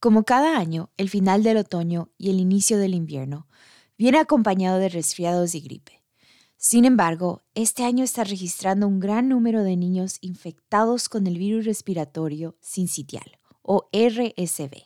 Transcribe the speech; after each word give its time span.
Como 0.00 0.22
cada 0.22 0.56
año, 0.56 0.90
el 0.96 1.10
final 1.10 1.42
del 1.42 1.56
otoño 1.56 2.10
y 2.16 2.30
el 2.30 2.38
inicio 2.38 2.78
del 2.78 2.94
invierno 2.94 3.48
viene 3.96 4.18
acompañado 4.18 4.78
de 4.78 4.88
resfriados 4.88 5.56
y 5.56 5.60
gripe. 5.60 6.04
Sin 6.56 6.84
embargo, 6.84 7.42
este 7.54 7.84
año 7.84 8.04
está 8.04 8.22
registrando 8.22 8.86
un 8.86 9.00
gran 9.00 9.28
número 9.28 9.64
de 9.64 9.76
niños 9.76 10.18
infectados 10.20 11.08
con 11.08 11.26
el 11.26 11.36
virus 11.36 11.64
respiratorio 11.64 12.56
sincitial 12.60 13.40
o 13.62 13.88
RSV. 13.92 14.84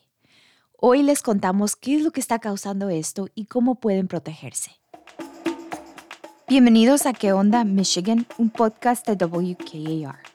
Hoy 0.78 1.02
les 1.02 1.22
contamos 1.22 1.76
qué 1.76 1.96
es 1.96 2.02
lo 2.02 2.10
que 2.10 2.20
está 2.20 2.38
causando 2.38 2.88
esto 2.88 3.28
y 3.34 3.46
cómo 3.46 3.80
pueden 3.80 4.08
protegerse. 4.08 4.70
Bienvenidos 6.48 7.04
a 7.04 7.12
¿Qué 7.12 7.34
onda, 7.34 7.64
Michigan? 7.64 8.26
Un 8.38 8.48
podcast 8.48 9.06
de 9.06 9.22
WKAR. 9.26 10.31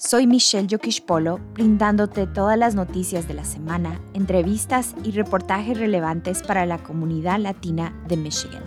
Soy 0.00 0.28
Michelle 0.28 0.68
Polo, 1.04 1.40
brindándote 1.54 2.28
todas 2.28 2.56
las 2.56 2.76
noticias 2.76 3.26
de 3.26 3.34
la 3.34 3.44
semana, 3.44 4.00
entrevistas 4.14 4.94
y 5.02 5.10
reportajes 5.10 5.76
relevantes 5.76 6.44
para 6.44 6.66
la 6.66 6.78
comunidad 6.78 7.40
latina 7.40 8.00
de 8.06 8.16
Michigan. 8.16 8.62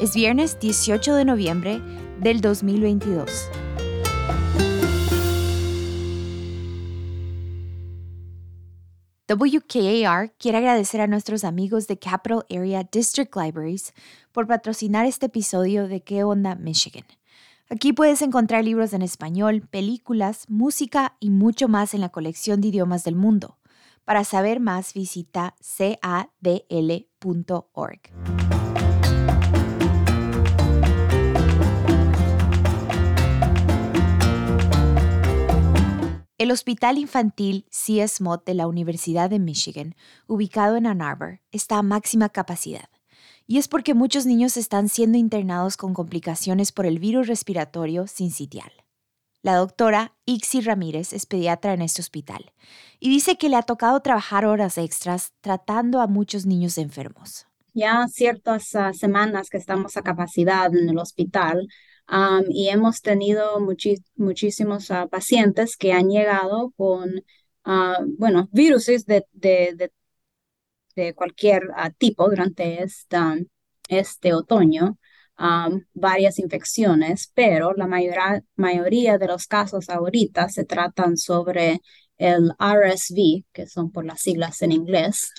Es 0.00 0.16
viernes 0.16 0.58
18 0.58 1.14
de 1.14 1.24
noviembre 1.24 1.80
del 2.18 2.40
2022. 2.40 3.50
WKAR 9.28 10.32
quiere 10.38 10.58
agradecer 10.58 11.00
a 11.00 11.06
nuestros 11.06 11.44
amigos 11.44 11.86
de 11.86 12.00
Capital 12.00 12.44
Area 12.50 12.82
District 12.82 13.36
Libraries 13.36 13.94
por 14.32 14.48
patrocinar 14.48 15.06
este 15.06 15.26
episodio 15.26 15.86
de 15.86 16.02
¿Qué 16.02 16.24
onda, 16.24 16.56
Michigan? 16.56 17.04
Aquí 17.70 17.94
puedes 17.94 18.20
encontrar 18.20 18.62
libros 18.62 18.92
en 18.92 19.00
español, 19.00 19.62
películas, 19.62 20.44
música 20.48 21.16
y 21.18 21.30
mucho 21.30 21.66
más 21.66 21.94
en 21.94 22.02
la 22.02 22.10
colección 22.10 22.60
de 22.60 22.68
idiomas 22.68 23.04
del 23.04 23.16
mundo. 23.16 23.56
Para 24.04 24.22
saber 24.24 24.60
más 24.60 24.92
visita 24.92 25.54
cadl.org. 25.78 27.00
El 36.36 36.50
Hospital 36.50 36.98
Infantil 36.98 37.64
C.S. 37.70 38.22
Mott 38.22 38.44
de 38.44 38.52
la 38.52 38.66
Universidad 38.66 39.30
de 39.30 39.38
Michigan, 39.38 39.94
ubicado 40.26 40.76
en 40.76 40.86
Ann 40.86 41.00
Arbor, 41.00 41.40
está 41.50 41.78
a 41.78 41.82
máxima 41.82 42.28
capacidad 42.28 42.90
y 43.46 43.58
es 43.58 43.68
porque 43.68 43.94
muchos 43.94 44.26
niños 44.26 44.56
están 44.56 44.88
siendo 44.88 45.18
internados 45.18 45.76
con 45.76 45.94
complicaciones 45.94 46.72
por 46.72 46.86
el 46.86 46.98
virus 46.98 47.26
respiratorio 47.26 48.06
sincitial. 48.06 48.72
La 49.42 49.56
doctora 49.56 50.16
Ixi 50.24 50.62
Ramírez 50.62 51.12
es 51.12 51.26
pediatra 51.26 51.74
en 51.74 51.82
este 51.82 52.00
hospital 52.00 52.52
y 52.98 53.10
dice 53.10 53.36
que 53.36 53.50
le 53.50 53.56
ha 53.56 53.62
tocado 53.62 54.00
trabajar 54.00 54.46
horas 54.46 54.78
extras 54.78 55.32
tratando 55.42 56.00
a 56.00 56.06
muchos 56.06 56.46
niños 56.46 56.78
enfermos. 56.78 57.46
Ya 57.74 58.06
ciertas 58.08 58.74
ah, 58.74 58.92
semanas 58.94 59.50
que 59.50 59.58
estamos 59.58 59.96
a 59.98 60.02
capacidad 60.02 60.74
en 60.74 60.88
el 60.88 60.98
hospital 60.98 61.68
y 62.48 62.68
hemos 62.68 63.02
tenido 63.02 63.60
muchísimos 64.16 64.90
ah, 64.90 65.08
pacientes 65.08 65.76
que 65.76 65.92
han 65.92 66.08
llegado 66.08 66.72
con, 66.76 67.22
uh, 67.66 68.04
bueno, 68.18 68.48
virus 68.52 68.86
de, 68.86 69.26
de 69.32 69.74
de 69.74 69.90
cualquier 71.14 71.62
ah, 71.76 71.90
tipo 71.90 72.28
durante 72.28 72.82
esta, 72.82 73.36
este 73.88 74.34
otoño, 74.34 74.98
varias 75.94 76.38
infecciones, 76.38 77.30
pero 77.34 77.72
la 77.74 77.88
mayoría 78.56 79.18
de 79.18 79.26
los 79.26 79.46
casos 79.46 79.88
ahorita 79.90 80.48
se 80.48 80.64
tratan 80.64 81.16
sobre 81.16 81.80
el 82.16 82.52
RSV, 82.58 83.44
que 83.52 83.66
son 83.66 83.90
por 83.90 84.04
las 84.04 84.20
siglas 84.20 84.62
en 84.62 84.72
inglés, 84.72 85.32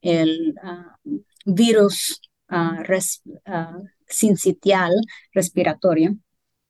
el 0.00 0.54
virus 1.44 2.20
uh, 2.50 2.82
sincitial 4.06 4.92
respiratorio. 5.32 6.16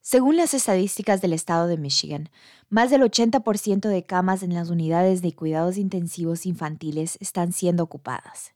Según 0.09 0.37
las 0.37 0.55
estadísticas 0.55 1.21
del 1.21 1.33
estado 1.33 1.67
de 1.67 1.77
Michigan, 1.77 2.29
más 2.69 2.91
del 2.91 3.03
80% 3.03 3.89
de 3.89 4.05
camas 4.05 4.45
en 4.45 4.55
las 4.55 4.71
unidades 4.71 5.21
de 5.21 5.35
cuidados 5.35 5.79
intensivos 5.79 6.47
infantiles 6.47 7.19
están 7.21 7.53
siendo 7.53 7.83
ocupadas. 7.83 8.56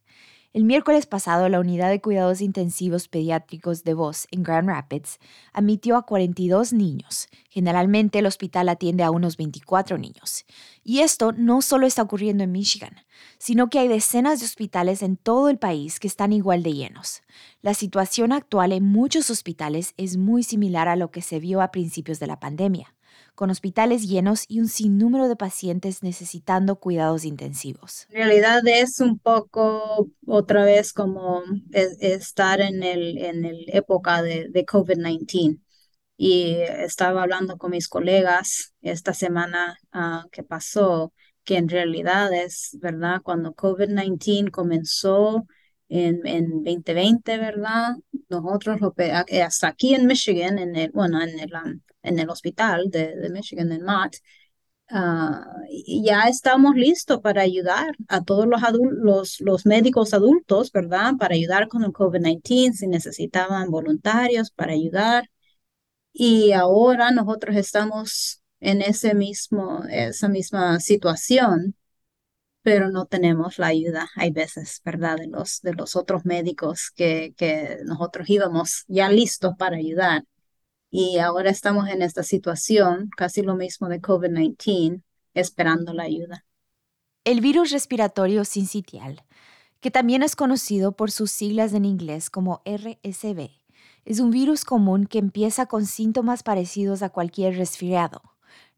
El 0.53 0.65
miércoles 0.65 1.05
pasado, 1.05 1.47
la 1.47 1.61
unidad 1.61 1.89
de 1.89 2.01
cuidados 2.01 2.41
intensivos 2.41 3.07
pediátricos 3.07 3.85
de 3.85 3.93
Voz 3.93 4.27
en 4.31 4.43
Grand 4.43 4.67
Rapids 4.67 5.17
admitió 5.53 5.95
a 5.95 6.05
42 6.05 6.73
niños. 6.73 7.29
Generalmente 7.49 8.19
el 8.19 8.25
hospital 8.25 8.67
atiende 8.67 9.03
a 9.03 9.11
unos 9.11 9.37
24 9.37 9.97
niños. 9.97 10.43
Y 10.83 10.99
esto 10.99 11.31
no 11.31 11.61
solo 11.61 11.87
está 11.87 12.01
ocurriendo 12.01 12.43
en 12.43 12.51
Michigan, 12.51 12.97
sino 13.37 13.69
que 13.69 13.79
hay 13.79 13.87
decenas 13.87 14.41
de 14.41 14.45
hospitales 14.45 15.03
en 15.03 15.15
todo 15.15 15.47
el 15.47 15.57
país 15.57 16.01
que 16.01 16.07
están 16.09 16.33
igual 16.33 16.63
de 16.63 16.73
llenos. 16.73 17.21
La 17.61 17.73
situación 17.73 18.33
actual 18.33 18.73
en 18.73 18.83
muchos 18.83 19.29
hospitales 19.29 19.93
es 19.95 20.17
muy 20.17 20.43
similar 20.43 20.89
a 20.89 20.97
lo 20.97 21.11
que 21.11 21.21
se 21.21 21.39
vio 21.39 21.61
a 21.61 21.71
principios 21.71 22.19
de 22.19 22.27
la 22.27 22.41
pandemia 22.41 22.93
con 23.35 23.49
hospitales 23.49 24.07
llenos 24.07 24.45
y 24.47 24.59
un 24.59 24.67
sinnúmero 24.67 25.27
de 25.27 25.35
pacientes 25.35 26.03
necesitando 26.03 26.75
cuidados 26.77 27.25
intensivos. 27.25 28.07
En 28.09 28.17
realidad 28.17 28.61
es 28.67 28.99
un 28.99 29.19
poco 29.19 30.07
otra 30.25 30.65
vez 30.65 30.93
como 30.93 31.41
estar 31.71 32.61
en 32.61 32.83
el 32.83 33.17
en 33.17 33.45
el 33.45 33.65
época 33.67 34.21
de, 34.21 34.47
de 34.49 34.65
COVID-19 34.65 35.59
y 36.17 36.57
estaba 36.61 37.23
hablando 37.23 37.57
con 37.57 37.71
mis 37.71 37.87
colegas 37.87 38.75
esta 38.81 39.13
semana 39.13 39.77
ah, 39.91 40.25
que 40.31 40.43
pasó 40.43 41.13
que 41.43 41.57
en 41.57 41.69
realidad 41.69 42.31
es, 42.33 42.77
¿verdad? 42.79 43.21
Cuando 43.23 43.53
COVID-19 43.53 44.51
comenzó 44.51 45.45
en, 45.91 46.25
en 46.25 46.63
2020, 46.63 47.37
¿verdad? 47.37 47.95
Nosotros 48.29 48.79
lo, 48.79 48.95
hasta 49.43 49.67
aquí 49.67 49.93
en 49.93 50.07
Michigan, 50.07 50.57
en 50.57 50.75
el, 50.77 50.91
bueno, 50.91 51.21
en 51.21 51.37
el, 51.37 51.53
um, 51.53 51.81
en 52.01 52.19
el 52.19 52.29
hospital 52.29 52.89
de, 52.89 53.15
de 53.17 53.29
Michigan, 53.29 53.71
en 53.73 53.83
Mott, 53.83 54.15
uh, 54.91 55.43
ya 56.05 56.29
estamos 56.29 56.75
listos 56.75 57.19
para 57.19 57.41
ayudar 57.41 57.93
a 58.07 58.23
todos 58.23 58.47
los, 58.47 58.61
los, 59.01 59.41
los 59.41 59.65
médicos 59.65 60.13
adultos, 60.13 60.71
¿verdad? 60.71 61.13
Para 61.19 61.35
ayudar 61.35 61.67
con 61.67 61.83
el 61.83 61.91
COVID-19, 61.91 62.73
si 62.73 62.87
necesitaban 62.87 63.69
voluntarios 63.69 64.51
para 64.51 64.71
ayudar. 64.73 65.29
Y 66.13 66.53
ahora 66.53 67.11
nosotros 67.11 67.57
estamos 67.57 68.41
en 68.61 68.81
ese 68.81 69.13
mismo, 69.13 69.83
esa 69.89 70.29
misma 70.29 70.79
situación 70.79 71.75
pero 72.63 72.89
no 72.89 73.05
tenemos 73.05 73.57
la 73.57 73.67
ayuda, 73.67 74.09
hay 74.15 74.31
veces, 74.31 74.81
¿verdad?, 74.85 75.17
de 75.17 75.27
los, 75.27 75.61
de 75.61 75.73
los 75.73 75.95
otros 75.95 76.25
médicos 76.25 76.91
que, 76.95 77.33
que 77.35 77.79
nosotros 77.85 78.29
íbamos 78.29 78.85
ya 78.87 79.09
listos 79.09 79.53
para 79.57 79.77
ayudar. 79.77 80.23
Y 80.91 81.19
ahora 81.19 81.49
estamos 81.49 81.89
en 81.89 82.01
esta 82.01 82.23
situación, 82.23 83.09
casi 83.15 83.41
lo 83.41 83.55
mismo 83.55 83.87
de 83.87 84.01
COVID-19, 84.01 85.01
esperando 85.33 85.93
la 85.93 86.03
ayuda. 86.03 86.45
El 87.23 87.41
virus 87.41 87.71
respiratorio 87.71 88.45
sincitial, 88.45 89.23
que 89.79 89.91
también 89.91 90.21
es 90.21 90.35
conocido 90.35 90.91
por 90.91 91.11
sus 91.11 91.31
siglas 91.31 91.73
en 91.73 91.85
inglés 91.85 92.29
como 92.29 92.61
RSV, 92.65 93.49
es 94.05 94.19
un 94.19 94.31
virus 94.31 94.65
común 94.65 95.05
que 95.05 95.19
empieza 95.19 95.67
con 95.67 95.85
síntomas 95.85 96.43
parecidos 96.43 97.03
a 97.03 97.09
cualquier 97.09 97.55
resfriado 97.55 98.30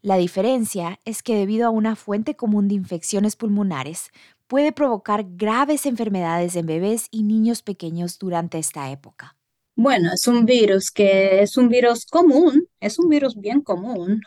la 0.04 0.18
diferencia 0.18 1.00
es 1.06 1.24
que 1.24 1.36
debido 1.36 1.66
a 1.66 1.72
una 1.72 1.96
fuente 1.96 2.36
común 2.36 2.68
de 2.68 2.76
infecciones 2.76 3.38
pulmonares, 3.38 4.12
puede 4.48 4.74
provocar 4.74 5.26
graves 5.26 5.86
enfermedades 5.86 6.58
en 6.58 6.66
bebés 6.66 7.08
y 7.10 7.24
niños 7.24 7.62
pequeños 7.62 8.20
durante 8.20 8.60
esta 8.60 8.92
época. 8.92 9.38
Bueno, 9.76 10.12
es 10.14 10.28
un 10.28 10.46
virus 10.46 10.92
que 10.92 11.42
es 11.42 11.58
un 11.58 11.70
virus 11.70 12.06
común, 12.06 12.68
es 12.82 13.00
un 13.00 13.08
virus 13.08 13.36
bien 13.36 13.62
común. 13.62 14.22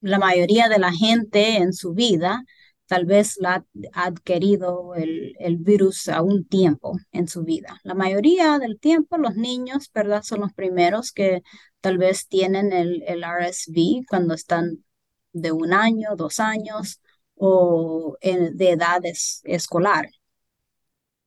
la 0.00 0.18
mayoría 0.18 0.68
de 0.68 0.78
la 0.78 0.90
gente 0.90 1.58
en 1.58 1.72
su 1.72 1.92
vida 1.92 2.42
tal 2.92 3.06
vez 3.06 3.38
la 3.40 3.64
ha 3.94 4.04
adquirido 4.04 4.94
el, 4.94 5.34
el, 5.38 5.56
virus 5.56 6.08
a 6.08 6.20
un 6.20 6.44
tiempo 6.44 6.98
en 7.10 7.26
su 7.26 7.42
vida. 7.42 7.80
La 7.84 7.94
mayoría 7.94 8.58
del 8.58 8.78
tiempo 8.78 9.16
los 9.16 9.34
niños, 9.34 9.90
¿verdad? 9.94 10.22
Son 10.22 10.40
los 10.40 10.52
primeros 10.52 11.10
que 11.10 11.42
tal 11.80 11.96
vez 11.96 12.28
tienen 12.28 12.70
el, 12.70 13.02
el 13.06 13.24
RSV 13.24 14.04
cuando 14.06 14.34
están 14.34 14.84
de 15.32 15.52
un 15.52 15.72
año, 15.72 16.16
dos 16.16 16.38
años 16.38 17.00
o 17.34 18.18
de 18.20 18.70
edad 18.70 19.00
escolar. 19.44 20.10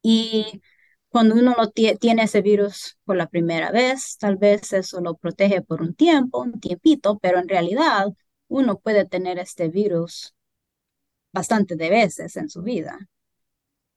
Y 0.04 0.62
cuando 1.10 1.34
uno 1.34 1.56
lo 1.58 1.72
tiene 1.72 2.24
ese 2.24 2.42
virus 2.44 2.98
por 3.06 3.16
la 3.18 3.28
primera 3.28 3.72
vez, 3.72 4.18
tal 4.20 4.38
vez 4.38 4.72
eso 4.74 5.02
lo 5.02 5.16
protege 5.16 5.64
por 5.64 5.82
un 5.82 5.96
tiempo, 5.96 6.42
un 6.42 6.60
tiempito, 6.60 7.18
pero 7.20 7.40
en 7.40 7.50
realidad 7.50 8.10
uno 8.50 8.78
puede 8.78 9.06
tener 9.06 9.40
este 9.40 9.70
virus 9.70 10.36
bastante 11.36 11.76
de 11.76 11.92
veces 11.92 12.38
en 12.38 12.50
su 12.50 12.64
vida. 12.64 12.98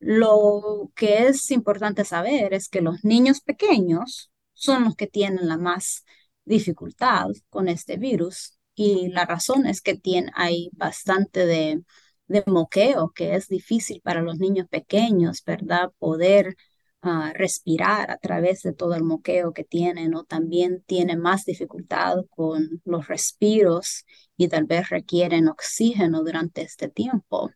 Lo 0.00 0.90
que 0.94 1.26
es 1.28 1.50
importante 1.50 2.04
saber 2.04 2.54
es 2.54 2.68
que 2.68 2.80
los 2.80 3.04
niños 3.04 3.40
pequeños 3.40 4.30
son 4.54 4.84
los 4.84 4.96
que 4.96 5.06
tienen 5.06 5.48
la 5.48 5.56
más 5.56 6.04
dificultad 6.44 7.28
con 7.50 7.68
este 7.68 7.96
virus 7.96 8.58
y 8.74 9.08
la 9.08 9.24
razón 9.26 9.66
es 9.66 9.82
que 9.82 9.96
tiene, 9.96 10.30
hay 10.34 10.70
bastante 10.72 11.46
de 11.46 11.82
de 12.28 12.44
moqueo, 12.46 13.10
que 13.14 13.34
es 13.34 13.48
difícil 13.48 14.00
para 14.02 14.20
los 14.22 14.38
niños 14.38 14.68
pequeños, 14.68 15.42
¿verdad? 15.44 15.92
Poder 15.98 16.56
uh, 17.02 17.32
respirar 17.34 18.10
a 18.10 18.18
través 18.18 18.62
de 18.62 18.72
todo 18.72 18.94
el 18.94 19.04
moqueo 19.04 19.52
que 19.52 19.64
tienen 19.64 20.14
o 20.14 20.24
también 20.24 20.82
tienen 20.86 21.20
más 21.20 21.44
dificultad 21.44 22.24
con 22.30 22.80
los 22.84 23.08
respiros 23.08 24.04
y 24.36 24.48
tal 24.48 24.64
vez 24.64 24.88
requieren 24.88 25.48
oxígeno 25.48 26.22
durante 26.22 26.62
este 26.62 26.88
tiempo. 26.88 27.50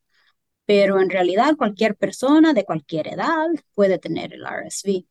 Pero 0.65 1.01
en 1.01 1.11
realidad 1.11 1.57
cualquier 1.57 1.97
persona 1.97 2.53
de 2.53 2.65
cualquier 2.65 3.09
edad 3.09 3.49
puede 3.75 3.99
tener 3.99 4.33
el 4.33 4.45
RSV. 4.45 5.07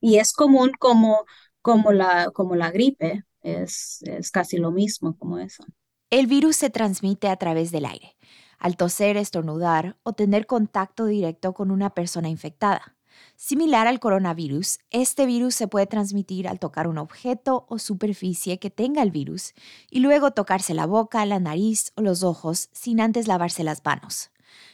Y 0.00 0.18
es 0.18 0.32
común 0.32 0.72
como, 0.78 1.24
como, 1.62 1.92
la, 1.92 2.30
como 2.32 2.56
la 2.56 2.70
gripe, 2.70 3.24
es, 3.42 4.02
es 4.02 4.30
casi 4.30 4.56
lo 4.56 4.70
mismo 4.70 5.16
como 5.18 5.38
eso. 5.38 5.64
El 6.10 6.26
virus 6.26 6.56
se 6.56 6.70
transmite 6.70 7.28
a 7.28 7.36
través 7.36 7.70
del 7.70 7.84
aire, 7.84 8.16
al 8.60 8.76
toser, 8.76 9.16
estornudar 9.16 9.96
o 10.04 10.12
tener 10.12 10.46
contacto 10.46 11.06
directo 11.06 11.54
con 11.54 11.72
una 11.72 11.90
persona 11.90 12.28
infectada. 12.28 12.94
Similar 13.36 13.86
al 13.86 14.00
coronavirus, 14.00 14.78
este 14.90 15.26
virus 15.26 15.54
se 15.54 15.66
puede 15.66 15.86
transmitir 15.86 16.46
al 16.46 16.58
tocar 16.58 16.86
un 16.86 16.98
objeto 16.98 17.66
o 17.68 17.78
superficie 17.78 18.58
que 18.58 18.70
tenga 18.70 19.02
el 19.02 19.10
virus 19.10 19.54
y 19.90 20.00
luego 20.00 20.30
tocarse 20.30 20.74
la 20.74 20.86
boca, 20.86 21.24
la 21.26 21.40
nariz 21.40 21.92
o 21.96 22.02
los 22.02 22.22
ojos 22.22 22.68
sin 22.72 23.00
antes 23.00 23.26
lavarse 23.26 23.64
las 23.64 23.84
manos. 23.84 24.30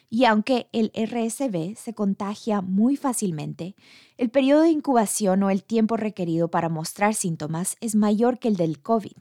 Y 0.08 0.24
aunque 0.24 0.68
el 0.72 0.92
RSV 0.94 1.76
se 1.76 1.94
contagia 1.94 2.60
muy 2.60 2.96
fácilmente, 2.96 3.74
el 4.16 4.30
periodo 4.30 4.62
de 4.62 4.70
incubación 4.70 5.42
o 5.42 5.50
el 5.50 5.64
tiempo 5.64 5.96
requerido 5.96 6.48
para 6.48 6.68
mostrar 6.68 7.14
síntomas 7.14 7.76
es 7.80 7.94
mayor 7.94 8.38
que 8.38 8.48
el 8.48 8.56
del 8.56 8.80
COVID 8.80 9.16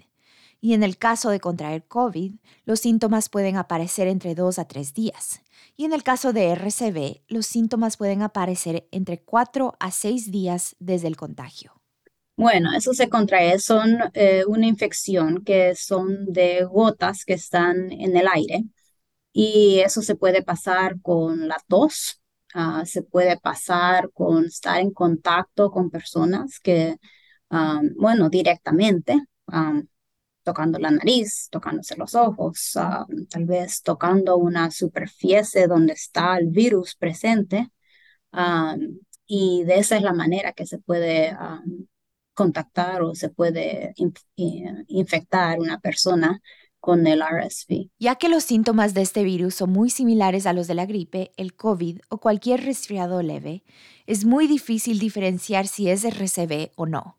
y 0.66 0.74
en 0.74 0.82
el 0.82 0.98
caso 0.98 1.30
de 1.30 1.40
contraer 1.40 1.84
COVID, 1.84 2.34
los 2.66 2.80
síntomas 2.80 3.30
pueden 3.30 3.56
aparecer 3.56 4.08
entre 4.08 4.34
dos 4.34 4.58
a 4.58 4.66
tres 4.66 4.96
días. 4.96 5.42
Y 5.78 5.86
en 5.86 5.94
el 5.94 6.02
caso 6.02 6.34
de 6.34 6.50
RCV, 6.54 7.22
los 7.28 7.46
síntomas 7.46 7.98
pueden 7.98 8.24
aparecer 8.24 8.88
entre 8.90 9.22
cuatro 9.22 9.76
a 9.80 9.92
seis 9.92 10.32
días 10.32 10.76
desde 10.80 11.08
el 11.08 11.18
contagio. 11.18 11.80
Bueno, 12.36 12.72
eso 12.76 12.96
se 12.96 13.10
contrae, 13.10 13.60
son 13.60 13.96
eh, 14.16 14.44
una 14.48 14.66
infección 14.66 15.44
que 15.44 15.76
son 15.76 16.34
de 16.34 16.64
gotas 16.64 17.26
que 17.26 17.34
están 17.34 17.92
en 17.92 18.18
el 18.18 18.28
aire 18.28 18.64
y 19.34 19.82
eso 19.82 20.02
se 20.02 20.16
puede 20.16 20.42
pasar 20.42 21.00
con 21.00 21.48
la 21.48 21.58
tos, 21.68 22.24
ah, 22.56 22.82
se 22.88 23.04
puede 23.04 23.40
pasar 23.40 24.10
con 24.16 24.46
estar 24.46 24.80
en 24.80 24.90
contacto 24.90 25.70
con 25.70 25.92
personas 25.92 26.60
que, 26.60 26.96
ah, 27.52 27.82
bueno, 27.98 28.32
directamente. 28.32 29.22
Ah, 29.46 29.80
tocando 30.46 30.80
la 30.80 30.92
nariz, 30.92 31.50
tocándose 31.50 31.98
los 31.98 32.16
ojos, 32.16 32.72
ah, 32.76 33.06
tal 33.30 33.46
vez 33.46 33.82
tocando 33.82 34.38
una 34.38 34.72
superficie 34.72 35.68
donde 35.68 35.94
está 35.94 36.38
el 36.38 36.48
virus 36.48 36.96
presente. 36.96 37.72
Ah, 38.32 38.78
y 39.26 39.64
de 39.64 39.80
esa 39.80 39.98
es 39.98 40.04
la 40.04 40.14
manera 40.14 40.54
que 40.54 40.68
se 40.68 40.78
puede 40.78 41.30
ah, 41.32 41.62
contactar 42.34 43.02
o 43.02 43.16
se 43.16 43.30
puede 43.30 43.94
infectar 44.88 45.60
una 45.60 45.80
persona 45.80 46.40
con 46.80 47.08
el 47.08 47.24
RSV. 47.24 47.90
Ya 47.98 48.16
que 48.16 48.30
los 48.30 48.44
síntomas 48.44 48.94
de 48.94 49.02
este 49.02 49.24
virus 49.24 49.56
son 49.56 49.72
muy 49.72 49.90
similares 49.90 50.46
a 50.46 50.54
los 50.54 50.68
de 50.68 50.76
la 50.76 50.86
gripe, 50.86 51.32
el 51.38 51.56
COVID 51.56 52.02
o 52.10 52.20
cualquier 52.20 52.64
resfriado 52.64 53.24
leve, 53.24 53.64
es 54.06 54.26
muy 54.26 54.46
difícil 54.46 55.00
diferenciar 55.00 55.66
si 55.66 55.90
es 55.90 56.06
RSV 56.06 56.72
o 56.76 56.86
no. 56.86 57.18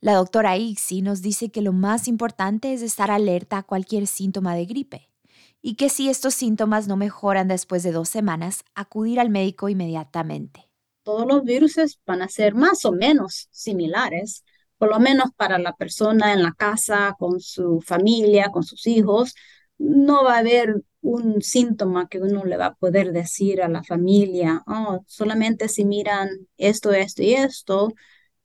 La 0.00 0.14
doctora 0.14 0.56
Ixi 0.56 1.00
nos 1.02 1.22
dice 1.22 1.50
que 1.50 1.62
lo 1.62 1.72
más 1.72 2.06
importante 2.06 2.74
es 2.74 2.82
estar 2.82 3.10
alerta 3.10 3.58
a 3.58 3.62
cualquier 3.62 4.06
síntoma 4.06 4.54
de 4.54 4.66
gripe 4.66 5.08
y 5.62 5.74
que 5.74 5.88
si 5.88 6.08
estos 6.08 6.34
síntomas 6.34 6.86
no 6.86 6.96
mejoran 6.96 7.48
después 7.48 7.82
de 7.82 7.92
dos 7.92 8.08
semanas, 8.08 8.62
acudir 8.74 9.18
al 9.18 9.30
médico 9.30 9.68
inmediatamente. 9.68 10.68
Todos 11.02 11.26
los 11.26 11.42
virus 11.44 11.76
van 12.06 12.22
a 12.22 12.28
ser 12.28 12.54
más 12.54 12.84
o 12.84 12.92
menos 12.92 13.48
similares, 13.50 14.44
por 14.78 14.90
lo 14.90 15.00
menos 15.00 15.30
para 15.36 15.58
la 15.58 15.74
persona 15.74 16.32
en 16.32 16.42
la 16.42 16.52
casa, 16.52 17.16
con 17.18 17.40
su 17.40 17.80
familia, 17.80 18.50
con 18.50 18.64
sus 18.64 18.86
hijos. 18.86 19.34
No 19.78 20.24
va 20.24 20.36
a 20.36 20.38
haber 20.38 20.82
un 21.00 21.40
síntoma 21.40 22.08
que 22.08 22.18
uno 22.18 22.44
le 22.44 22.56
va 22.56 22.66
a 22.66 22.74
poder 22.74 23.12
decir 23.12 23.62
a 23.62 23.68
la 23.68 23.82
familia, 23.82 24.62
oh, 24.66 25.04
solamente 25.06 25.68
si 25.68 25.84
miran 25.84 26.28
esto, 26.58 26.92
esto 26.92 27.22
y 27.22 27.34
esto, 27.34 27.92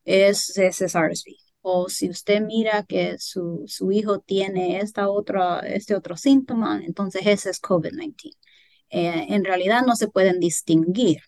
es, 0.05 0.57
es 0.57 0.81
RSV 0.95 1.31
o 1.61 1.89
si 1.89 2.09
usted 2.09 2.41
mira 2.41 2.83
que 2.83 3.17
su, 3.19 3.63
su 3.67 3.91
hijo 3.91 4.19
tiene 4.19 4.79
esta 4.79 5.09
otra, 5.09 5.59
este 5.59 5.95
otro 5.95 6.17
síntoma, 6.17 6.81
entonces 6.83 7.21
ese 7.25 7.51
es 7.51 7.61
COVID-19. 7.61 8.31
Eh, 8.89 9.27
en 9.29 9.45
realidad 9.45 9.83
no 9.85 9.95
se 9.95 10.07
pueden 10.09 10.39
distinguir, 10.39 11.19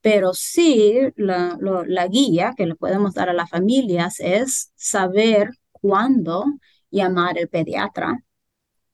pero 0.00 0.34
sí 0.34 0.94
la, 1.16 1.58
la 1.86 2.08
guía 2.08 2.54
que 2.56 2.66
le 2.66 2.74
podemos 2.76 3.14
dar 3.14 3.28
a 3.30 3.34
las 3.34 3.50
familias 3.50 4.16
es 4.20 4.72
saber 4.76 5.50
cuándo 5.72 6.44
llamar 6.90 7.38
al 7.38 7.48
pediatra 7.48 8.24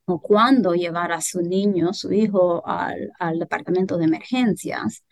o 0.07 0.21
cuándo 0.21 0.75
llevar 0.75 1.13
a 1.13 1.21
su 1.21 1.43
niño, 1.43 1.93
su 1.93 2.13
hijo, 2.13 2.67
al, 2.67 3.11
al 3.19 3.39
departamento 3.39 3.97
de 3.99 4.05
emergencias. 4.05 5.05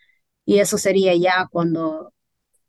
Y 0.45 0.59
eso 0.59 0.77
sería 0.77 1.15
ya 1.15 1.47
cuando 1.51 2.13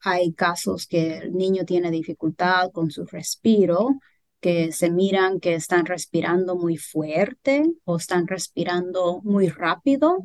hay 0.06 0.32
casos 0.34 0.86
que 0.86 1.18
el 1.18 1.34
niño 1.34 1.64
tiene 1.64 1.90
dificultad 1.90 2.70
con 2.70 2.92
su 2.92 3.04
respiro, 3.06 3.98
que 4.40 4.70
se 4.70 4.88
miran 4.88 5.40
que 5.40 5.54
están 5.54 5.84
respirando 5.84 6.54
muy 6.54 6.76
fuerte 6.76 7.64
o 7.84 7.96
están 7.96 8.28
respirando 8.28 9.20
muy 9.24 9.48
rápido 9.48 10.18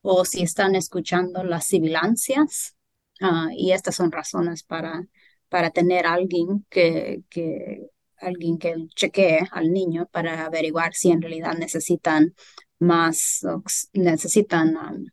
o 0.00 0.24
si 0.24 0.42
están 0.42 0.74
escuchando 0.74 1.44
las 1.44 1.66
sibilancias. 1.66 2.74
Ah, 3.20 3.48
y 3.54 3.72
estas 3.72 3.96
son 3.96 4.10
razones 4.12 4.62
para, 4.62 5.06
para 5.50 5.70
tener 5.70 6.06
alguien 6.06 6.64
que, 6.70 7.22
que, 7.28 7.90
alguien 8.16 8.56
que 8.56 8.74
chequee 8.94 9.46
al 9.50 9.70
niño 9.70 10.08
para 10.10 10.46
averiguar 10.46 10.94
si 10.94 11.10
en 11.10 11.20
realidad 11.20 11.54
necesitan 11.58 12.34
más, 12.78 13.40
necesitan 13.92 14.74
um, 14.76 15.04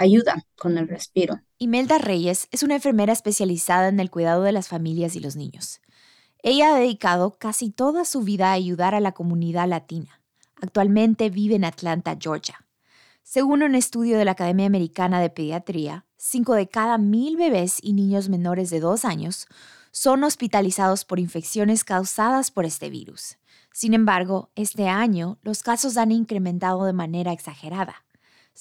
ayuda 0.00 0.46
con 0.56 0.78
el 0.78 0.88
respiro. 0.88 1.40
Imelda 1.58 1.98
Reyes 1.98 2.48
es 2.50 2.62
una 2.62 2.76
enfermera 2.76 3.12
especializada 3.12 3.88
en 3.88 4.00
el 4.00 4.10
cuidado 4.10 4.42
de 4.42 4.52
las 4.52 4.68
familias 4.68 5.14
y 5.14 5.20
los 5.20 5.36
niños. 5.36 5.80
Ella 6.42 6.74
ha 6.74 6.78
dedicado 6.78 7.36
casi 7.38 7.70
toda 7.70 8.06
su 8.06 8.22
vida 8.22 8.48
a 8.48 8.54
ayudar 8.54 8.94
a 8.94 9.00
la 9.00 9.12
comunidad 9.12 9.68
latina. 9.68 10.22
Actualmente 10.62 11.28
vive 11.28 11.54
en 11.56 11.64
Atlanta, 11.64 12.16
Georgia. 12.18 12.66
Según 13.22 13.62
un 13.62 13.74
estudio 13.74 14.16
de 14.16 14.24
la 14.24 14.32
Academia 14.32 14.66
Americana 14.66 15.20
de 15.20 15.28
Pediatría, 15.28 16.06
5 16.16 16.54
de 16.54 16.68
cada 16.68 16.96
mil 16.96 17.36
bebés 17.36 17.78
y 17.82 17.92
niños 17.92 18.30
menores 18.30 18.70
de 18.70 18.80
2 18.80 19.04
años 19.04 19.46
son 19.90 20.24
hospitalizados 20.24 21.04
por 21.04 21.18
infecciones 21.18 21.84
causadas 21.84 22.50
por 22.50 22.64
este 22.64 22.88
virus. 22.88 23.36
Sin 23.72 23.92
embargo, 23.92 24.50
este 24.54 24.88
año 24.88 25.38
los 25.42 25.62
casos 25.62 25.98
han 25.98 26.10
incrementado 26.10 26.84
de 26.86 26.92
manera 26.94 27.32
exagerada. 27.32 28.04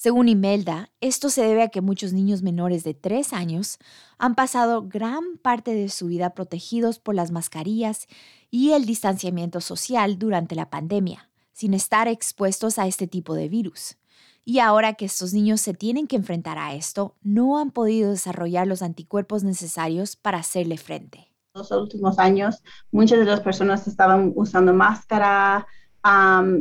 Según 0.01 0.29
Imelda, 0.29 0.91
esto 1.01 1.29
se 1.29 1.41
debe 1.41 1.61
a 1.61 1.67
que 1.67 1.81
muchos 1.81 2.13
niños 2.13 2.41
menores 2.41 2.85
de 2.85 2.93
3 2.93 3.33
años 3.33 3.79
han 4.17 4.33
pasado 4.33 4.87
gran 4.87 5.37
parte 5.41 5.73
de 5.73 5.89
su 5.89 6.07
vida 6.07 6.29
protegidos 6.29 6.99
por 6.99 7.15
las 7.15 7.31
mascarillas 7.31 8.07
y 8.49 8.71
el 8.71 8.85
distanciamiento 8.85 9.59
social 9.59 10.17
durante 10.17 10.55
la 10.55 10.69
pandemia, 10.69 11.29
sin 11.51 11.73
estar 11.73 12.07
expuestos 12.07 12.79
a 12.79 12.87
este 12.87 13.07
tipo 13.07 13.33
de 13.33 13.49
virus. 13.49 13.97
Y 14.45 14.59
ahora 14.59 14.93
que 14.93 15.03
estos 15.03 15.33
niños 15.33 15.59
se 15.59 15.73
tienen 15.73 16.07
que 16.07 16.15
enfrentar 16.15 16.57
a 16.57 16.75
esto, 16.75 17.17
no 17.21 17.59
han 17.59 17.71
podido 17.71 18.11
desarrollar 18.11 18.67
los 18.67 18.81
anticuerpos 18.81 19.43
necesarios 19.43 20.15
para 20.15 20.37
hacerle 20.37 20.77
frente. 20.77 21.27
En 21.53 21.59
los 21.59 21.71
últimos 21.71 22.19
años, 22.19 22.63
muchas 22.93 23.19
de 23.19 23.25
las 23.25 23.41
personas 23.41 23.85
estaban 23.85 24.31
usando 24.37 24.73
máscara 24.73 25.67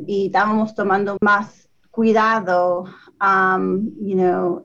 y 0.09 0.26
estábamos 0.26 0.75
tomando 0.75 1.16
más 1.21 1.67
cuidado 1.99 2.85
Um, 3.21 3.90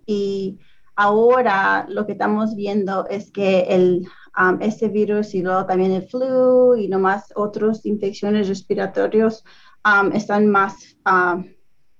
y 0.06 0.60
ahora 0.96 1.86
lo 1.90 2.06
que 2.06 2.12
estamos 2.12 2.56
viendo 2.56 3.08
es 3.08 3.32
que 3.32 3.62
el, 3.62 4.08
um, 4.38 4.62
este 4.62 4.90
virus 4.90 5.34
y 5.34 5.42
luego 5.42 5.66
también 5.66 5.92
el 5.92 6.08
flu 6.08 6.75
y 6.75 6.88
nomás 6.88 7.34
otras 7.36 7.86
infecciones 7.86 8.48
respiratorias 8.48 9.44
um, 9.86 10.12
están 10.12 10.48
más, 10.48 10.98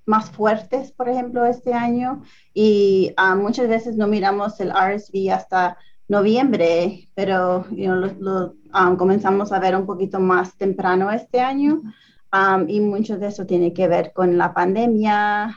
más 0.06 0.30
fuertes, 0.30 0.92
por 0.92 1.08
ejemplo, 1.08 1.44
este 1.44 1.72
año. 1.72 2.22
Y 2.52 3.14
muchas 3.36 3.68
veces 3.68 3.96
no 3.96 4.06
miramos 4.06 4.60
el 4.60 4.70
RSV 4.70 5.32
hasta 5.32 5.76
noviembre, 6.06 7.08
pero 7.14 7.66
you 7.70 7.86
know, 7.86 8.14
lo, 8.20 8.54
comenzamos 8.96 9.52
a 9.52 9.58
ver 9.58 9.74
un 9.74 9.86
poquito 9.86 10.20
más 10.20 10.56
temprano 10.56 11.10
este 11.10 11.40
año 11.40 11.82
y 12.68 12.80
mucho 12.80 13.18
de 13.18 13.28
eso 13.28 13.46
tiene 13.46 13.72
que 13.72 13.88
ver 13.88 14.12
con 14.12 14.36
la 14.38 14.52
pandemia. 14.54 15.56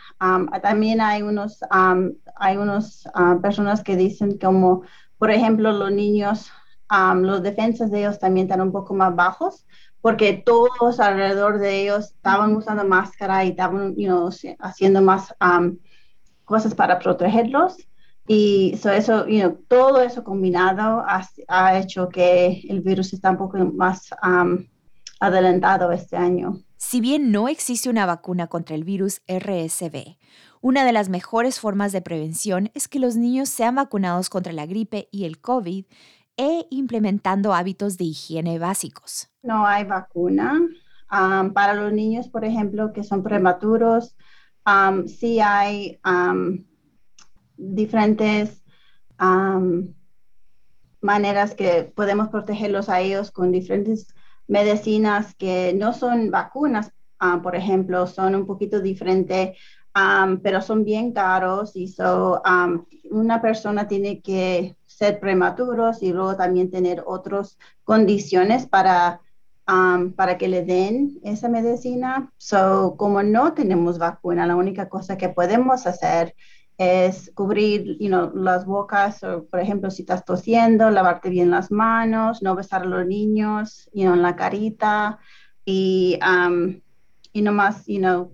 también 0.61 1.01
hay 1.01 1.21
unos, 1.21 1.59
hay 1.69 2.57
unos 2.57 3.07
ah, 3.13 3.39
personas 3.41 3.83
que 3.83 3.95
dicen 3.95 4.37
como, 4.37 4.83
por 5.17 5.31
ejemplo, 5.31 5.71
los 5.71 5.91
niños 5.91 6.51
los 7.15 7.43
defensas 7.43 7.91
de 7.91 7.99
ellos 7.99 8.19
también 8.19 8.47
están 8.47 8.61
un 8.61 8.71
poco 8.71 8.93
más 8.93 9.15
bajos 9.15 9.65
porque 10.01 10.41
todos 10.45 10.99
alrededor 10.99 11.59
de 11.59 11.81
ellos 11.81 12.13
estaban 12.15 12.55
usando 12.55 12.85
máscara 12.85 13.43
y 13.43 13.49
estaban 13.49 13.95
haciendo 14.59 15.01
más 15.01 15.33
cosas 16.45 16.73
para 16.75 16.99
protegerlos. 16.99 17.77
Y 18.29 18.73
eso, 18.73 19.25
todo 19.67 20.01
eso 20.01 20.23
combinado 20.23 21.03
ha, 21.05 21.77
hecho 21.77 22.09
que 22.09 22.61
el 22.69 22.81
virus 22.81 23.13
está 23.13 23.31
un 23.31 23.37
poco 23.37 23.57
más 23.57 24.09
adelantado 25.19 25.91
este 25.91 26.15
año. 26.15 26.59
Si 26.89 27.01
bien 27.01 27.33
no 27.33 27.49
existe 27.49 27.89
una 27.89 28.05
vacuna 28.05 28.47
contra 28.47 28.73
el 28.73 28.85
virus 28.85 29.21
RSV, 29.27 30.15
una 30.61 30.85
de 30.85 30.93
las 30.93 31.09
mejores 31.09 31.59
formas 31.59 31.91
de 31.91 32.01
prevención 32.01 32.71
es 32.75 32.87
que 32.87 32.99
los 32.99 33.17
niños 33.17 33.49
sean 33.49 33.75
vacunados 33.75 34.29
contra 34.29 34.53
la 34.53 34.65
gripe 34.65 35.09
y 35.11 35.25
el 35.25 35.41
COVID 35.41 35.83
e 36.37 36.65
implementando 36.69 37.53
hábitos 37.53 37.97
de 37.97 38.05
higiene 38.05 38.57
básicos. 38.57 39.29
No 39.43 39.67
hay 39.67 39.83
vacuna. 39.83 40.61
para 41.09 41.73
los 41.73 41.91
niños, 41.91 42.29
por 42.29 42.45
ejemplo, 42.45 42.93
que 42.93 43.03
son 43.03 43.21
prematuros, 43.21 44.15
sí 45.07 45.41
hay 45.41 45.99
diferentes 47.57 48.63
maneras 51.01 51.53
que 51.53 51.91
podemos 51.93 52.29
protegerlos 52.29 52.87
a 52.87 53.01
ellos 53.01 53.31
con 53.31 53.51
diferentes 53.51 54.07
medicinas 54.47 55.35
que 55.35 55.73
no 55.73 55.93
son 55.93 56.31
vacunas, 56.31 56.91
por 57.43 57.55
ejemplo, 57.55 58.07
son 58.07 58.35
un 58.35 58.45
poquito 58.45 58.79
diferentes, 58.79 59.57
pero 60.43 60.61
son 60.61 60.83
bien 60.83 61.11
caros 61.11 61.75
y 61.75 61.87
so, 61.87 62.41
una 63.09 63.41
persona 63.41 63.87
tiene 63.87 64.21
que 64.21 64.75
ser 64.85 65.19
prematuros 65.19 66.03
y 66.03 66.11
luego 66.11 66.35
también 66.35 66.69
tener 66.69 67.03
otras 67.05 67.57
condiciones 67.83 68.67
para, 68.67 69.21
para 70.15 70.37
que 70.37 70.47
le 70.47 70.63
den 70.63 71.19
esa 71.23 71.49
medicina. 71.49 72.31
So, 72.37 72.95
como 72.97 73.23
no 73.23 73.53
tenemos 73.53 73.97
vacuna, 73.97 74.45
la 74.45 74.55
única 74.55 74.87
cosa 74.87 75.17
que 75.17 75.29
podemos 75.29 75.87
hacer 75.87 76.27
es 76.27 76.56
cubrir 77.33 77.97
you 77.99 78.07
know, 78.07 78.31
las 78.35 78.65
bocas, 78.65 79.21
por 79.21 79.59
ejemplo, 79.59 79.89
si 79.89 80.03
estás 80.03 80.23
tosiendo, 80.23 80.89
lavarte 80.91 81.29
bien 81.29 81.49
las 81.49 81.71
manos, 81.71 82.43
no 82.43 82.55
besar 82.55 82.83
a 82.83 82.85
los 82.85 83.05
niños 83.05 83.89
you 83.93 84.03
know, 84.03 84.13
en 84.13 84.21
la 84.21 84.35
carita 84.35 85.19
y, 85.65 86.19
um, 86.21 86.79
you 87.33 87.41
know, 87.41 88.31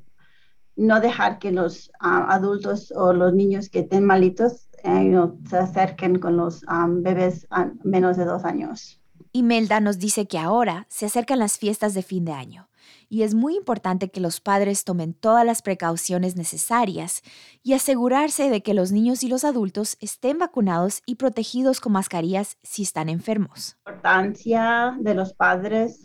no 0.75 0.99
dejar 0.99 1.39
que 1.39 1.51
los 1.51 1.91
adultos 1.99 2.91
o 2.95 3.13
los 3.13 3.33
niños 3.33 3.69
que 3.69 3.79
estén 3.79 4.05
malitos 4.05 4.67
eh, 4.83 5.15
se 5.49 5.57
acerquen 5.57 6.19
con 6.19 6.35
los 6.35 6.65
bebés 6.87 7.47
a 7.49 7.71
menos 7.83 8.17
de 8.17 8.25
dos 8.25 8.43
años. 8.43 8.99
Imelda 9.31 9.79
nos 9.79 9.99
dice 9.99 10.27
que 10.27 10.37
ahora 10.37 10.85
se 10.89 11.05
acercan 11.05 11.39
las 11.39 11.57
fiestas 11.57 11.93
de 11.93 12.03
fin 12.03 12.25
de 12.25 12.33
año 12.33 12.67
y 13.09 13.23
es 13.23 13.33
muy 13.33 13.55
importante 13.55 14.09
que 14.09 14.19
los 14.19 14.41
padres 14.41 14.83
tomen 14.83 15.13
todas 15.13 15.45
las 15.45 15.61
precauciones 15.61 16.35
necesarias 16.35 17.21
y 17.61 17.73
asegurarse 17.73 18.49
de 18.49 18.61
que 18.61 18.73
los 18.73 18.91
niños 18.91 19.23
y 19.23 19.27
los 19.27 19.43
adultos 19.43 19.97
estén 20.01 20.39
vacunados 20.39 21.01
y 21.05 21.15
protegidos 21.15 21.79
con 21.79 21.93
mascarillas 21.93 22.57
si 22.63 22.83
están 22.83 23.09
enfermos. 23.09 23.77
La 23.85 23.93
importancia 23.93 24.97
de 24.99 25.13
los 25.13 25.33
padres 25.33 26.03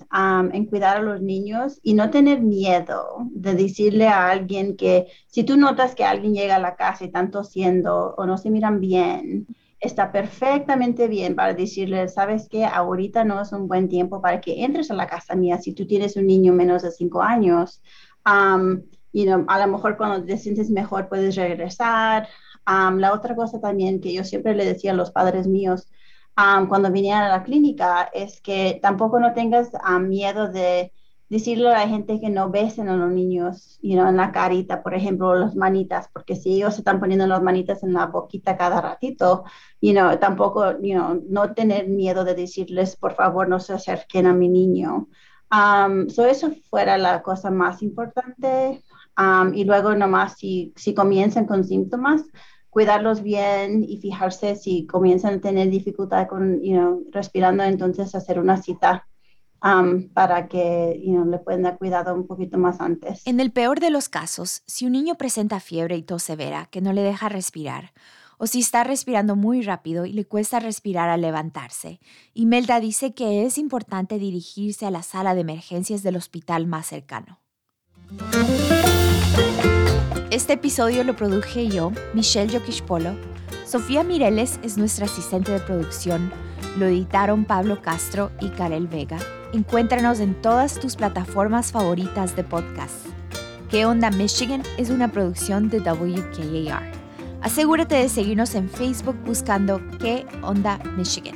en 0.53 0.67
cuidar 0.67 0.99
a 0.99 1.03
los 1.03 1.21
niños 1.21 1.81
y 1.83 1.95
no 1.95 2.11
tener 2.11 2.41
miedo 2.41 3.05
de 3.31 3.55
decirle 3.55 4.07
a 4.07 4.31
alguien 4.31 4.77
que 4.77 5.07
si 5.27 5.45
tú 5.45 5.57
notas 5.57 5.95
que 5.95 6.05
alguien 6.05 6.35
llega 6.35 6.57
a 6.57 6.61
la 6.61 6.77
casa 6.77 7.05
y 7.05 7.07
están 7.09 7.31
tosiendo 7.31 8.15
o 8.17 8.27
no 8.27 8.39
se 8.39 8.51
miran 8.51 8.81
bien, 8.81 9.47
está 9.81 10.11
perfectamente 10.11 11.09
bien 11.09 11.37
para 11.37 11.55
decirle, 11.55 12.09
sabes 12.09 12.49
que 12.49 12.65
ahorita 12.65 13.25
no 13.25 13.41
es 13.41 13.53
un 13.53 13.69
buen 13.69 13.89
tiempo 13.89 14.21
para 14.21 14.41
que 14.41 14.65
entres 14.65 14.91
a 14.91 14.95
la 14.95 15.07
casa 15.07 15.37
mía 15.37 15.59
si 15.59 15.73
tú 15.73 15.87
tienes 15.87 16.17
un 16.17 16.27
niño 16.27 16.53
menos 16.53 16.83
de 16.83 16.91
cinco 16.91 17.23
años. 17.23 17.83
Um, 18.27 18.83
you 19.13 19.45
a 19.49 19.59
lo 19.59 19.73
mejor 19.73 19.97
cuando 19.97 20.25
te 20.25 20.37
sientes 20.37 20.71
mejor 20.71 21.09
puedes 21.09 21.37
regresar. 21.37 22.29
La 22.67 23.15
otra 23.15 23.35
cosa 23.35 23.61
también 23.61 24.01
que 24.01 24.13
yo 24.13 24.25
siempre 24.25 24.55
le 24.55 24.67
decía 24.67 24.91
a 24.91 24.95
los 24.95 25.11
padres 25.11 25.47
míos 25.47 25.89
cuando 26.69 26.93
vinieran 26.93 27.25
a 27.25 27.29
la 27.29 27.43
clínica 27.43 28.11
es 28.13 28.41
que 28.41 28.79
tampoco 28.81 29.19
no 29.19 29.33
tengas 29.33 29.73
miedo 30.01 30.49
de 30.49 30.93
decirle 31.29 31.69
a 31.69 31.73
la 31.73 31.89
gente 31.89 32.21
que 32.21 32.31
no 32.31 32.51
besen 32.51 32.89
a 32.89 32.97
los 32.97 33.11
niños, 33.11 33.79
you 33.83 33.95
know, 33.95 34.09
en 34.09 34.17
la 34.17 34.33
carita, 34.33 34.83
por 34.83 34.95
ejemplo, 34.95 35.35
las 35.35 35.55
manitas, 35.55 36.09
porque 36.13 36.37
si 36.37 36.55
ellos 36.55 36.75
se 36.75 36.81
están 36.81 37.01
poniendo 37.01 37.27
las 37.27 37.43
manitas 37.43 37.83
en 37.83 37.93
la 37.93 38.07
boquita 38.07 38.57
cada 38.57 38.81
ratito, 38.81 39.45
you 39.81 39.93
know, 39.93 40.17
tampoco, 40.19 40.81
you 40.81 41.23
no 41.29 41.53
tener 41.55 41.89
miedo 41.89 42.25
de 42.25 42.35
decirles, 42.35 42.97
por 42.97 43.15
favor, 43.15 43.49
no 43.49 43.61
se 43.61 43.75
acerquen 43.75 44.27
a 44.27 44.33
mi 44.33 44.49
niño. 44.49 45.09
Um, 45.51 46.09
so 46.09 46.25
eso 46.27 46.51
fuera 46.71 46.99
la 46.99 47.23
cosa 47.23 47.51
más 47.51 47.83
importante. 47.83 48.83
Um, 49.19 49.53
y 49.55 49.65
luego 49.65 49.95
nomás 49.95 50.39
si, 50.39 50.73
si 50.77 50.95
comienzan 50.95 51.47
con 51.47 51.65
síntomas, 51.65 52.25
cuidarlos 52.71 53.23
bien 53.23 53.83
y 53.83 53.97
fijarse 53.99 54.55
si 54.55 54.87
comienzan 54.87 55.35
a 55.35 55.41
tener 55.41 55.69
dificultad 55.71 56.29
con, 56.29 56.61
respirando, 57.11 57.65
entonces 57.65 58.15
hacer 58.15 58.39
una 58.39 58.63
cita 58.63 59.08
para 59.61 60.49
que 60.49 61.01
le 61.03 61.39
puedan 61.39 61.63
dar 61.63 61.79
cuidado 61.79 62.15
un 62.15 62.27
poquito 62.27 62.59
más 62.59 62.81
antes. 62.81 63.27
En 63.27 63.41
el 63.41 63.53
peor 63.53 63.81
de 63.81 63.91
los 63.91 64.09
casos, 64.09 64.63
si 64.67 64.87
un 64.87 64.93
niño 64.93 65.17
presenta 65.17 65.61
fiebre 65.61 65.97
y 65.97 66.03
tos 66.03 66.23
severa 66.23 66.67
que 66.71 66.81
no 66.81 66.93
le 66.93 67.03
deja 67.03 67.29
respirar, 67.29 67.93
o 68.39 68.47
si 68.47 68.61
está 68.61 68.85
respirando 68.85 69.35
muy 69.35 69.63
rápido 69.63 70.07
y 70.07 70.13
le 70.13 70.25
cuesta 70.25 70.61
respirar 70.61 71.09
al 71.09 71.23
levantarse, 71.23 71.99
Imelda 72.35 72.79
dice 72.79 73.13
que 73.13 73.45
es 73.45 73.59
importante 73.59 74.19
dirigirse 74.19 74.87
a 74.87 74.93
la 74.93 75.03
sala 75.03 75.35
de 75.35 75.41
emergencias 75.41 76.05
del 76.05 76.17
hospital 76.17 76.67
más 76.67 76.87
cercano. 76.87 77.41
Este 80.31 80.53
episodio 80.53 81.03
lo 81.05 81.17
produje 81.17 81.69
yo, 81.69 81.91
Michelle 82.15 82.53
Yokishpolo. 82.53 83.17
Sofía 83.67 84.05
Mireles 84.05 84.61
es 84.63 84.79
nuestra 84.79 85.07
asistente 85.07 85.51
de 85.53 85.61
producción. 85.61 86.31
Lo 86.79 86.87
editaron 86.87 87.45
Pablo 87.45 87.83
Castro 87.83 88.31
y 88.41 88.51
Karel 88.51 88.87
Vega. 88.87 89.19
Encuéntranos 89.53 90.21
en 90.21 90.41
todas 90.41 90.79
tus 90.79 90.95
plataformas 90.95 91.73
favoritas 91.73 92.37
de 92.37 92.45
podcast. 92.45 92.95
¿Qué 93.69 93.85
onda 93.85 94.13
Michigan? 94.13 94.63
es 94.77 94.89
una 94.89 95.11
producción 95.11 95.71
de 95.71 95.81
WKAR. 95.81 96.93
Asegúrate 97.43 97.97
de 97.97 98.09
seguirnos 98.09 98.55
en 98.55 98.69
Facebook 98.69 99.17
buscando 99.27 99.81
¿Qué 99.99 100.25
onda 100.43 100.79
Michigan? 100.97 101.35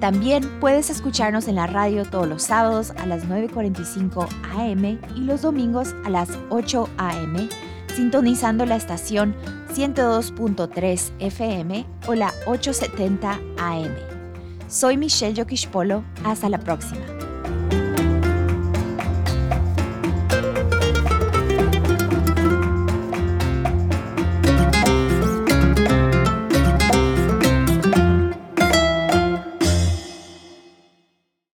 También 0.00 0.48
puedes 0.60 0.88
escucharnos 0.88 1.46
en 1.46 1.56
la 1.56 1.66
radio 1.66 2.06
todos 2.06 2.26
los 2.26 2.42
sábados 2.42 2.92
a 2.96 3.04
las 3.04 3.28
9.45 3.28 4.28
am 4.54 4.98
y 5.14 5.20
los 5.20 5.42
domingos 5.42 5.94
a 6.06 6.10
las 6.10 6.30
8 6.48 6.88
am, 6.96 7.48
sintonizando 7.94 8.64
la 8.64 8.76
estación 8.76 9.36
102.3 9.74 11.12
FM 11.18 11.84
o 12.06 12.14
la 12.14 12.32
870 12.46 13.38
AM. 13.58 14.09
Soy 14.70 14.96
Michelle 14.96 15.34
Yokishpolo. 15.34 16.04
Hasta 16.24 16.48
la 16.48 16.58
próxima. 16.58 17.19